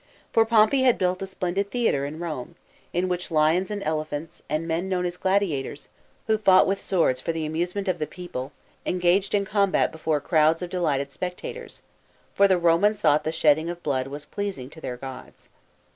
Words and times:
For 0.33 0.45
Pompey 0.47 0.81
had 0.81 0.97
built 0.97 1.21
a 1.21 1.27
splendid 1.27 1.69
theatre 1.69 2.07
in 2.07 2.17
Rome, 2.17 2.55
in 2.91 3.07
which 3.07 3.29
lions 3.29 3.69
and 3.69 3.83
elephants, 3.83 4.41
and 4.49 4.67
men 4.67 4.89
known 4.89 5.05
as 5.05 5.15
gladiators, 5.15 5.89
who 6.25 6.39
fought 6.39 6.65
with 6.65 6.81
swords, 6.81 7.21
for 7.21 7.31
the 7.31 7.45
amusement 7.45 7.87
of 7.87 7.99
the 7.99 8.07
people, 8.07 8.51
engaged 8.83 9.35
in 9.35 9.45
combat 9.45 9.91
before 9.91 10.19
crowds 10.19 10.63
of 10.63 10.71
de 10.71 10.81
lighted 10.81 11.11
spectators; 11.11 11.83
for 12.33 12.47
the 12.47 12.57
Romans 12.57 12.99
thought 12.99 13.23
the 13.23 13.31
shedding 13.31 13.69
of 13.69 13.83
blood 13.83 14.07
was 14.07 14.25
pleasing 14.25 14.71
to 14.71 14.81
their 14.81 14.97
gods. 14.97 15.49